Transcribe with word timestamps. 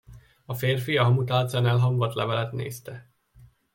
A 0.45 0.53
férfi 0.53 0.97
a 0.97 1.03
hamutálcán 1.03 1.65
elhamvadt 1.65 2.13
levelet 2.13 2.51
nézte. 2.51 3.09